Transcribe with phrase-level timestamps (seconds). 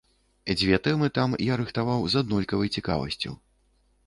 [0.61, 3.37] Дзве тэмы там я рыхтаваў з аднолькавай цікавасцю.